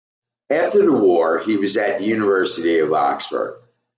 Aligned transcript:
After 0.49 0.81
the 0.83 0.93
war 0.93 1.37
he 1.37 1.57
was 1.57 1.77
at 1.77 1.99
the 1.99 2.05
University 2.05 2.79
of 2.79 2.91
Oxford. 2.91 3.61